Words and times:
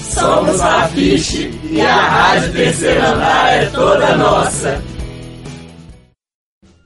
Somos 0.00 0.60
Rapiche 0.60 1.50
e 1.70 1.80
a 1.80 2.08
Rádio 2.08 2.52
Terceiro 2.52 3.04
Andar 3.04 3.54
é 3.54 3.70
toda 3.70 4.16
nossa. 4.16 4.82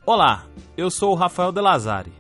Olá, 0.07 0.47
eu 0.77 0.91
sou 0.91 1.13
o 1.13 1.15
Rafael 1.15 1.53
Delazari. 1.53 2.13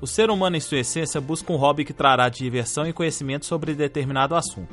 O 0.00 0.06
ser 0.06 0.30
humano, 0.30 0.56
em 0.56 0.60
sua 0.60 0.78
essência, 0.78 1.20
busca 1.20 1.52
um 1.52 1.56
hobby 1.56 1.84
que 1.84 1.92
trará 1.92 2.28
diversão 2.28 2.86
e 2.86 2.92
conhecimento 2.92 3.46
sobre 3.46 3.74
determinado 3.74 4.36
assunto. 4.36 4.72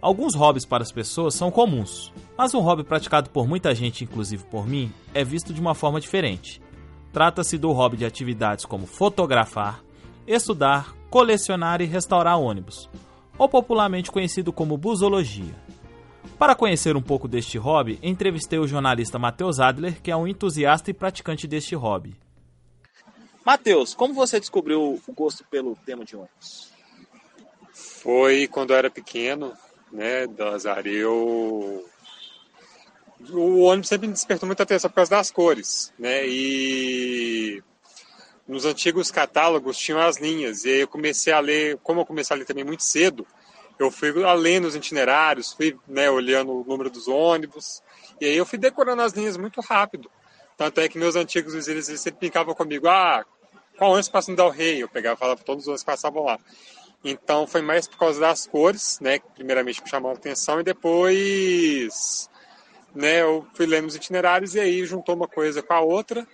Alguns 0.00 0.36
hobbies 0.36 0.64
para 0.64 0.84
as 0.84 0.92
pessoas 0.92 1.34
são 1.34 1.50
comuns, 1.50 2.12
mas 2.36 2.54
um 2.54 2.60
hobby 2.60 2.84
praticado 2.84 3.30
por 3.30 3.48
muita 3.48 3.74
gente, 3.74 4.04
inclusive 4.04 4.44
por 4.44 4.66
mim, 4.66 4.92
é 5.12 5.24
visto 5.24 5.52
de 5.52 5.60
uma 5.60 5.74
forma 5.74 6.00
diferente. 6.00 6.62
Trata-se 7.12 7.58
do 7.58 7.72
hobby 7.72 7.96
de 7.96 8.06
atividades 8.06 8.64
como 8.64 8.86
fotografar, 8.86 9.82
estudar, 10.24 10.94
colecionar 11.10 11.80
e 11.80 11.84
restaurar 11.84 12.38
ônibus, 12.38 12.88
ou 13.38 13.48
popularmente 13.48 14.10
conhecido 14.10 14.52
como 14.52 14.76
busologia. 14.76 15.54
Para 16.38 16.54
conhecer 16.54 16.96
um 16.96 17.02
pouco 17.02 17.26
deste 17.26 17.58
hobby, 17.58 17.98
entrevistei 18.02 18.58
o 18.58 18.66
jornalista 18.66 19.18
Matheus 19.18 19.60
Adler, 19.60 20.00
que 20.02 20.10
é 20.10 20.16
um 20.16 20.26
entusiasta 20.26 20.90
e 20.90 20.94
praticante 20.94 21.46
deste 21.46 21.74
hobby. 21.74 22.14
Matheus, 23.44 23.94
como 23.94 24.12
você 24.12 24.38
descobriu 24.38 25.00
o 25.06 25.12
gosto 25.12 25.44
pelo 25.50 25.74
tema 25.86 26.04
de 26.04 26.14
ônibus? 26.14 26.70
Foi 27.72 28.46
quando 28.46 28.70
eu 28.70 28.76
era 28.76 28.90
pequeno, 28.90 29.52
né, 29.92 30.26
Dazar, 30.26 30.86
eu... 30.86 31.84
O 33.30 33.62
ônibus 33.62 33.88
sempre 33.88 34.06
me 34.06 34.12
despertou 34.12 34.46
muita 34.46 34.62
atenção 34.62 34.88
por 34.88 34.96
causa 34.96 35.10
das 35.10 35.30
cores, 35.30 35.92
né, 35.98 36.26
e 36.26 37.27
nos 38.48 38.64
antigos 38.64 39.10
catálogos 39.10 39.76
tinham 39.76 40.00
as 40.00 40.16
linhas, 40.16 40.64
e 40.64 40.70
aí 40.70 40.80
eu 40.80 40.88
comecei 40.88 41.32
a 41.32 41.38
ler, 41.38 41.78
como 41.82 42.00
eu 42.00 42.06
comecei 42.06 42.34
a 42.34 42.38
ler 42.38 42.46
também 42.46 42.64
muito 42.64 42.82
cedo, 42.82 43.26
eu 43.78 43.90
fui 43.90 44.10
lendo 44.10 44.66
os 44.66 44.74
itinerários, 44.74 45.52
fui 45.52 45.78
né, 45.86 46.10
olhando 46.10 46.52
o 46.52 46.64
número 46.64 46.90
dos 46.90 47.06
ônibus, 47.06 47.82
e 48.20 48.24
aí 48.24 48.36
eu 48.36 48.46
fui 48.46 48.58
decorando 48.58 49.02
as 49.02 49.12
linhas 49.12 49.36
muito 49.36 49.60
rápido. 49.60 50.10
Tanto 50.56 50.80
é 50.80 50.88
que 50.88 50.98
meus 50.98 51.14
antigos 51.14 51.54
vizinhos 51.54 51.88
eles 51.88 52.00
sempre 52.00 52.20
brincavam 52.20 52.54
comigo, 52.54 52.88
ah, 52.88 53.24
qual 53.76 53.92
ônibus 53.92 54.08
passa 54.08 54.30
no 54.30 54.36
Del 54.36 54.50
Rey? 54.50 54.82
Eu 54.82 54.88
pegava 54.88 55.14
e 55.14 55.18
falava 55.18 55.40
todos 55.44 55.64
os 55.64 55.68
ônibus 55.68 55.84
passavam 55.84 56.24
lá. 56.24 56.38
Então 57.04 57.46
foi 57.46 57.62
mais 57.62 57.86
por 57.86 57.96
causa 57.98 58.18
das 58.18 58.46
cores, 58.46 58.98
né, 59.00 59.20
que 59.20 59.28
primeiramente 59.34 59.80
me 59.82 59.88
chamou 59.88 60.10
a 60.10 60.14
atenção, 60.14 60.58
e 60.58 60.64
depois 60.64 62.28
né, 62.92 63.22
eu 63.22 63.46
fui 63.54 63.66
lendo 63.66 63.86
os 63.86 63.94
itinerários 63.94 64.54
e 64.54 64.60
aí 64.60 64.84
juntou 64.84 65.14
uma 65.14 65.28
coisa 65.28 65.62
com 65.62 65.74
a 65.74 65.80
outra, 65.80 66.26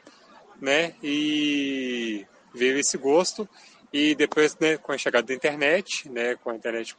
né? 0.60 0.94
E 1.02 2.26
veio 2.54 2.78
esse 2.78 2.96
gosto. 2.96 3.48
E 3.92 4.14
depois, 4.14 4.56
né, 4.58 4.76
com 4.76 4.92
a 4.92 4.98
chegada 4.98 5.26
da 5.26 5.34
internet, 5.34 6.08
né, 6.08 6.34
com 6.36 6.50
a 6.50 6.56
internet 6.56 6.96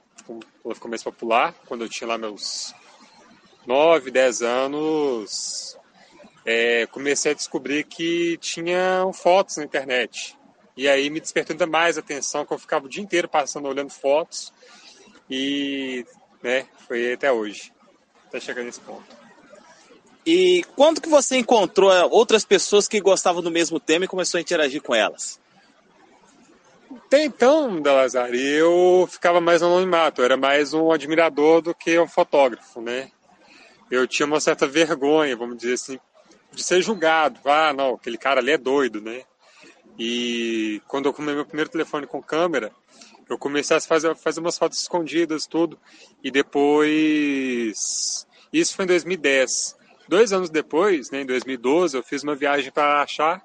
ela 0.64 0.74
ficou 0.74 0.90
mais 0.90 1.04
popular, 1.04 1.54
quando 1.68 1.84
eu 1.84 1.90
tinha 1.90 2.08
lá 2.08 2.18
meus 2.18 2.74
9, 3.68 4.12
10 4.12 4.42
anos, 4.42 5.78
é, 6.46 6.86
comecei 6.88 7.32
a 7.32 7.36
descobrir 7.36 7.84
que 7.84 8.38
tinha 8.38 9.06
fotos 9.14 9.58
na 9.58 9.66
internet. 9.66 10.38
E 10.78 10.88
aí 10.88 11.10
me 11.10 11.20
despertou 11.20 11.54
ainda 11.54 11.68
mais 11.68 11.98
a 11.98 12.02
atenção, 12.02 12.46
que 12.46 12.54
eu 12.54 12.60
ficava 12.60 12.86
o 12.86 12.90
dia 12.90 13.04
inteiro 13.04 13.28
passando 13.28 13.68
olhando 13.68 13.90
fotos. 13.90 14.54
E 15.30 16.06
né, 16.42 16.68
foi 16.88 17.14
até 17.14 17.32
hoje, 17.32 17.74
até 18.28 18.40
chegar 18.40 18.64
nesse 18.64 18.80
ponto. 18.80 19.25
E 20.26 20.66
quando 20.76 21.00
que 21.00 21.08
você 21.08 21.38
encontrou 21.38 21.94
é, 21.94 22.04
outras 22.04 22.44
pessoas 22.44 22.88
que 22.88 23.00
gostavam 23.00 23.42
do 23.42 23.52
mesmo 23.52 23.80
tema 23.80 24.06
e 24.06 24.08
começou 24.08 24.38
a 24.38 24.42
interagir 24.42 24.82
com 24.82 24.96
elas? 24.96 25.40
Até 27.06 27.24
então, 27.24 27.82
Dalazar, 27.82 28.34
eu 28.34 29.08
ficava 29.12 29.40
mais 29.40 29.62
no 29.62 29.68
anonimato, 29.68 30.22
eu 30.22 30.26
era 30.26 30.38
mais 30.38 30.74
um 30.74 30.92
admirador 30.92 31.62
do 31.62 31.76
que 31.76 32.00
um 32.00 32.08
fotógrafo, 32.08 32.82
né? 32.82 33.12
Eu 33.92 34.08
tinha 34.08 34.26
uma 34.26 34.40
certa 34.40 34.66
vergonha, 34.66 35.38
vamos 35.38 35.58
dizer 35.58 35.74
assim, 35.74 36.00
de 36.52 36.64
ser 36.64 36.82
julgado. 36.82 37.40
Ah, 37.46 37.74
não, 37.74 37.94
aquele 37.94 38.18
cara 38.18 38.40
ali 38.40 38.52
é 38.52 38.58
doido, 38.58 39.02
né? 39.02 39.22
E 40.00 40.82
quando 40.88 41.06
eu 41.06 41.14
comprei 41.14 41.36
meu 41.36 41.46
primeiro 41.46 41.70
telefone 41.70 42.08
com 42.08 42.22
câmera, 42.22 42.72
eu 43.30 43.38
comecei 43.38 43.78
a 43.78 43.82
fazer, 43.82 44.16
fazer 44.16 44.40
umas 44.40 44.58
fotos 44.58 44.82
escondidas, 44.82 45.46
tudo. 45.46 45.80
E 46.24 46.32
depois. 46.32 48.26
Isso 48.52 48.76
foi 48.76 48.86
em 48.86 48.88
2010. 48.88 49.76
Dois 50.08 50.32
anos 50.32 50.50
depois, 50.50 51.10
né, 51.10 51.22
em 51.22 51.26
2012, 51.26 51.98
eu 51.98 52.04
fiz 52.04 52.24
uma 52.24 52.36
viagem 52.36 52.72
para 52.72 53.02
Achar 53.02 53.42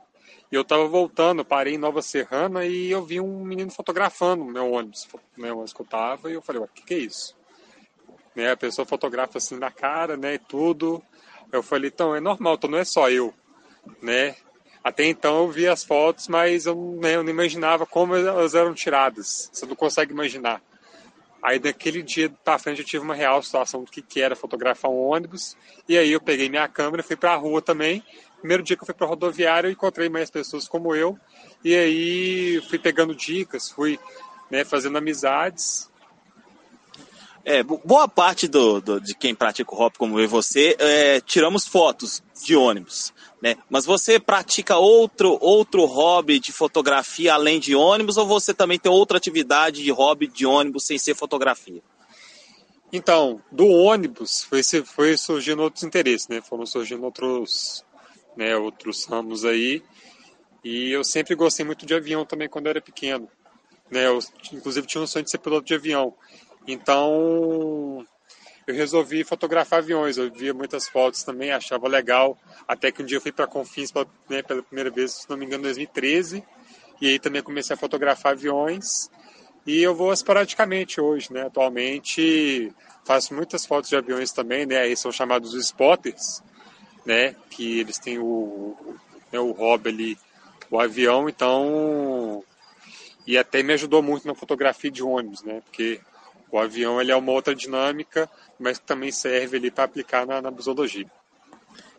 e 0.52 0.54
eu 0.54 0.62
estava 0.62 0.86
voltando, 0.86 1.44
parei 1.44 1.74
em 1.74 1.78
Nova 1.78 2.02
Serrana 2.02 2.66
e 2.66 2.90
eu 2.90 3.04
vi 3.04 3.20
um 3.20 3.44
menino 3.44 3.70
fotografando 3.70 4.42
o 4.42 4.50
meu 4.50 4.72
ônibus, 4.72 5.08
né, 5.36 5.52
onde 5.52 5.72
eu 5.78 5.84
estava, 5.84 6.30
e 6.30 6.34
eu 6.34 6.42
falei, 6.42 6.60
o 6.60 6.68
que, 6.68 6.82
que 6.82 6.94
é 6.94 6.98
isso? 6.98 7.36
Né, 8.34 8.50
a 8.50 8.56
pessoa 8.56 8.84
fotografa 8.84 9.38
assim 9.38 9.56
na 9.56 9.70
cara, 9.70 10.16
né, 10.16 10.34
e 10.34 10.38
tudo. 10.38 11.02
Eu 11.50 11.62
falei, 11.62 11.90
então, 11.92 12.14
é 12.14 12.20
normal, 12.20 12.54
então 12.54 12.70
não 12.70 12.78
é 12.78 12.84
só 12.84 13.10
eu, 13.10 13.34
né? 14.02 14.36
Até 14.82 15.04
então 15.04 15.40
eu 15.40 15.50
vi 15.50 15.66
as 15.66 15.84
fotos, 15.84 16.28
mas 16.28 16.66
eu, 16.66 16.98
né, 17.00 17.16
eu 17.16 17.22
não 17.22 17.30
imaginava 17.30 17.84
como 17.84 18.14
elas 18.14 18.54
eram 18.54 18.72
tiradas. 18.72 19.50
Você 19.52 19.66
não 19.66 19.76
consegue 19.76 20.12
imaginar. 20.12 20.62
Aí 21.42 21.58
daquele 21.58 22.02
dia 22.02 22.30
para 22.44 22.58
frente 22.58 22.80
eu 22.80 22.86
tive 22.86 23.04
uma 23.04 23.14
real 23.14 23.42
situação 23.42 23.82
do 23.82 23.90
que, 23.90 24.02
que 24.02 24.20
era 24.20 24.36
fotografar 24.36 24.90
um 24.90 24.98
ônibus. 24.98 25.56
E 25.88 25.96
aí 25.96 26.12
eu 26.12 26.20
peguei 26.20 26.48
minha 26.48 26.68
câmera, 26.68 27.02
fui 27.02 27.16
para 27.16 27.32
a 27.32 27.36
rua 27.36 27.62
também. 27.62 28.04
Primeiro 28.38 28.62
dia 28.62 28.76
que 28.76 28.82
eu 28.82 28.86
fui 28.86 28.94
para 28.94 29.06
a 29.06 29.08
rodoviária, 29.10 29.68
eu 29.68 29.72
encontrei 29.72 30.08
mais 30.08 30.30
pessoas 30.30 30.68
como 30.68 30.94
eu. 30.94 31.18
E 31.64 31.74
aí 31.74 32.62
fui 32.68 32.78
pegando 32.78 33.14
dicas, 33.14 33.70
fui 33.70 33.98
né, 34.50 34.64
fazendo 34.64 34.98
amizades. 34.98 35.90
É, 37.42 37.62
boa 37.62 38.06
parte 38.06 38.46
do, 38.46 38.80
do, 38.80 39.00
de 39.00 39.14
quem 39.14 39.34
pratica 39.34 39.74
o 39.74 39.80
hop 39.80 39.96
como 39.96 40.18
eu 40.18 40.24
e 40.24 40.26
você, 40.26 40.76
é, 40.78 41.20
tiramos 41.20 41.66
fotos 41.66 42.22
de 42.44 42.54
ônibus. 42.54 43.14
Né? 43.42 43.56
Mas 43.70 43.86
você 43.86 44.20
pratica 44.20 44.76
outro, 44.76 45.38
outro 45.40 45.86
hobby 45.86 46.38
de 46.38 46.52
fotografia 46.52 47.34
além 47.34 47.58
de 47.58 47.74
ônibus 47.74 48.18
ou 48.18 48.26
você 48.26 48.52
também 48.52 48.78
tem 48.78 48.92
outra 48.92 49.16
atividade 49.16 49.82
de 49.82 49.90
hobby 49.90 50.26
de 50.26 50.44
ônibus 50.44 50.84
sem 50.86 50.98
ser 50.98 51.14
fotografia? 51.14 51.82
Então, 52.92 53.40
do 53.50 53.66
ônibus 53.66 54.42
foi, 54.42 54.62
foi 54.62 55.16
surgindo 55.16 55.62
outros 55.62 55.84
interesses, 55.84 56.28
né? 56.28 56.42
Foram 56.42 56.66
surgindo 56.66 57.04
outros, 57.04 57.84
né, 58.36 58.56
outros 58.56 59.06
ramos 59.06 59.44
aí. 59.44 59.82
E 60.62 60.90
eu 60.90 61.04
sempre 61.04 61.34
gostei 61.34 61.64
muito 61.64 61.86
de 61.86 61.94
avião 61.94 62.26
também 62.26 62.48
quando 62.48 62.66
eu 62.66 62.70
era 62.70 62.80
pequeno. 62.80 63.28
Né? 63.90 64.06
Eu, 64.06 64.18
inclusive 64.52 64.86
tinha 64.86 65.02
um 65.02 65.06
sonho 65.06 65.24
de 65.24 65.30
ser 65.30 65.38
piloto 65.38 65.66
de 65.66 65.74
avião. 65.74 66.14
Então, 66.66 68.06
eu 68.70 68.74
resolvi 68.74 69.24
fotografar 69.24 69.80
aviões. 69.80 70.16
Eu 70.16 70.30
via 70.32 70.54
muitas 70.54 70.88
fotos 70.88 71.22
também, 71.22 71.50
achava 71.50 71.88
legal. 71.88 72.38
Até 72.66 72.90
que 72.90 73.02
um 73.02 73.04
dia 73.04 73.18
eu 73.18 73.20
fui 73.20 73.32
para 73.32 73.46
Confins 73.46 73.90
pela, 73.90 74.06
né, 74.28 74.42
pela 74.42 74.62
primeira 74.62 74.90
vez, 74.90 75.12
se 75.12 75.30
não 75.30 75.36
me 75.36 75.44
engano, 75.44 75.62
em 75.62 75.64
2013. 75.64 76.42
E 77.00 77.08
aí 77.08 77.18
também 77.18 77.42
comecei 77.42 77.74
a 77.74 77.78
fotografar 77.78 78.32
aviões. 78.32 79.10
E 79.66 79.82
eu 79.82 79.94
vou 79.94 80.12
esporadicamente 80.12 81.00
hoje, 81.00 81.32
né? 81.32 81.42
Atualmente 81.46 82.72
faço 83.04 83.34
muitas 83.34 83.66
fotos 83.66 83.90
de 83.90 83.96
aviões 83.96 84.32
também, 84.32 84.64
né? 84.66 84.78
Aí 84.78 84.96
são 84.96 85.12
chamados 85.12 85.54
spotters, 85.54 86.42
né? 87.04 87.34
Que 87.50 87.80
eles 87.80 87.98
têm 87.98 88.18
o, 88.18 88.76
né, 89.32 89.38
o 89.38 89.52
hobby 89.52 89.90
ali, 89.90 90.18
o 90.70 90.80
avião. 90.80 91.28
Então, 91.28 92.42
e 93.26 93.36
até 93.36 93.62
me 93.62 93.72
ajudou 93.74 94.02
muito 94.02 94.26
na 94.26 94.34
fotografia 94.34 94.90
de 94.90 95.02
ônibus, 95.02 95.42
né? 95.42 95.60
Porque 95.64 96.00
o 96.50 96.58
avião 96.58 97.00
ele 97.00 97.12
é 97.12 97.16
uma 97.16 97.32
outra 97.32 97.54
dinâmica, 97.54 98.28
mas 98.58 98.78
também 98.78 99.12
serve 99.12 99.56
ali 99.56 99.70
para 99.70 99.84
aplicar 99.84 100.26
na, 100.26 100.42
na 100.42 100.50
busologia. 100.50 101.06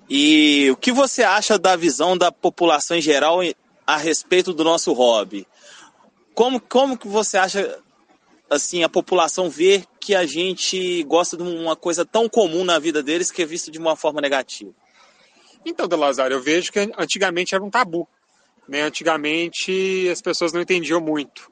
E 0.09 0.69
o 0.71 0.75
que 0.75 0.91
você 0.91 1.23
acha 1.23 1.57
da 1.57 1.75
visão 1.75 2.17
da 2.17 2.31
população 2.31 2.97
em 2.97 3.01
geral 3.01 3.39
a 3.87 3.97
respeito 3.97 4.53
do 4.53 4.63
nosso 4.63 4.91
hobby? 4.91 5.47
Como, 6.33 6.59
como 6.59 6.97
que 6.97 7.07
você 7.07 7.37
acha 7.37 7.79
assim 8.49 8.83
a 8.83 8.89
população 8.89 9.49
vê 9.49 9.85
que 9.99 10.13
a 10.13 10.25
gente 10.25 11.03
gosta 11.03 11.37
de 11.37 11.43
uma 11.43 11.75
coisa 11.75 12.05
tão 12.05 12.27
comum 12.27 12.65
na 12.65 12.77
vida 12.77 13.01
deles 13.01 13.31
que 13.31 13.41
é 13.41 13.45
visto 13.45 13.71
de 13.71 13.79
uma 13.79 13.95
forma 13.95 14.19
negativa? 14.19 14.71
Então, 15.65 15.87
Delazar, 15.87 16.31
eu 16.31 16.41
vejo 16.41 16.71
que 16.71 16.79
antigamente 16.97 17.53
era 17.55 17.63
um 17.63 17.69
tabu. 17.69 18.07
Né? 18.67 18.81
Antigamente 18.81 20.09
as 20.11 20.21
pessoas 20.21 20.51
não 20.51 20.61
entendiam 20.61 20.99
muito 20.99 21.50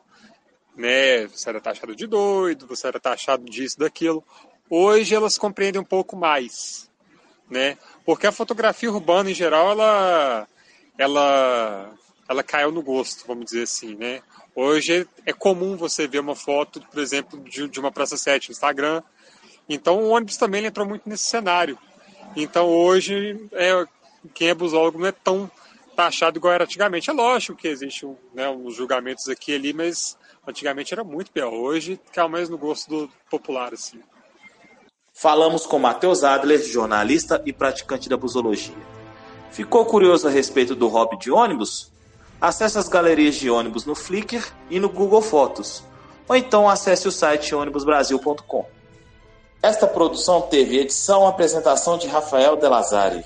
né? 0.80 1.28
Você 1.28 1.50
era 1.50 1.60
taxado 1.60 1.94
de 1.94 2.08
doido, 2.08 2.66
você 2.66 2.88
era 2.88 3.00
taxado 3.00 3.44
disso, 3.44 3.78
daquilo. 3.78 4.24
hoje 4.70 5.14
elas 5.14 5.38
compreendem 5.38 5.82
um 5.82 5.86
pouco 5.86 6.16
mais, 6.16 6.90
né? 7.50 7.78
Porque 8.06 8.26
a 8.26 8.32
fotografia 8.32 8.90
urbana 8.90 9.30
em 9.30 9.34
geral 9.34 9.72
ela 9.72 10.48
ela 10.98 11.92
ela 12.30 12.44
caiu 12.44 12.72
no 12.72 12.82
gosto, 12.82 13.28
vamos 13.28 13.46
dizer 13.46 13.64
assim, 13.64 13.96
né? 13.96 14.22
Hoje 14.56 15.06
é 15.26 15.34
comum 15.34 15.76
você 15.76 16.08
ver 16.08 16.20
uma 16.20 16.36
foto, 16.36 16.80
por 16.80 17.00
exemplo, 17.00 17.40
de, 17.44 17.68
de 17.68 17.80
uma 17.80 17.92
Praça 17.92 18.16
7 18.16 18.50
no 18.50 18.54
Instagram. 18.54 19.04
Então 19.68 20.00
o 20.00 20.10
ônibus 20.10 20.38
também 20.38 20.66
entrou 20.66 20.88
muito 20.88 21.10
nesse 21.10 21.26
cenário. 21.26 21.78
Então 22.38 22.68
hoje 22.68 23.50
é, 23.52 23.86
quem 24.34 24.48
é 24.48 24.54
busólogo 24.54 24.98
não 24.98 25.08
é 25.08 25.12
tão 25.12 25.52
taxado 25.94 26.38
igual 26.38 26.54
era 26.54 26.64
antigamente. 26.64 27.10
É 27.10 27.14
lógico 27.14 27.58
que 27.58 27.68
existem 27.68 28.18
né, 28.34 28.48
uns 28.50 28.76
julgamentos 28.76 29.28
aqui 29.28 29.52
e 29.52 29.56
ali, 29.56 29.74
mas 29.74 30.18
antigamente 30.48 30.94
era 30.94 31.04
muito 31.04 31.32
pior. 31.32 31.54
Hoje 31.54 32.00
caiu 32.14 32.30
mais 32.30 32.50
no 32.50 32.58
gosto 32.58 32.90
do 32.90 33.10
popular, 33.30 33.74
assim. 33.74 34.00
Falamos 35.14 35.66
com 35.66 35.78
Matheus 35.78 36.24
Adler, 36.24 36.64
jornalista 36.64 37.42
e 37.46 37.52
praticante 37.52 38.08
da 38.08 38.16
busologia. 38.16 38.76
Ficou 39.52 39.86
curioso 39.86 40.28
a 40.28 40.32
respeito 40.32 40.76
do 40.76 40.88
hobby 40.88 41.18
de 41.18 41.32
ônibus? 41.32 41.92
Acesse 42.40 42.78
as 42.78 42.88
galerias 42.88 43.36
de 43.36 43.50
ônibus 43.50 43.86
no 43.86 43.96
Flickr 43.96 44.42
e 44.70 44.80
no 44.80 44.88
Google 44.88 45.22
Fotos, 45.22 45.84
ou 46.28 46.36
então 46.36 46.70
acesse 46.70 47.08
o 47.08 47.12
site 47.12 47.54
ônibusbrasil.com. 47.54 48.66
Esta 49.62 49.86
produção 49.86 50.44
teve 50.44 50.80
edição 50.80 51.26
e 51.26 51.28
apresentação 51.28 51.98
de 51.98 52.08
Rafael 52.08 52.56
Delazari. 52.56 53.26